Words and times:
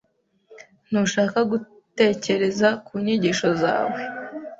Ntushaka 0.89 1.39
gutekereza 1.51 2.67
ku 2.85 2.93
nyigisho 3.03 3.49
zawe 3.61 3.99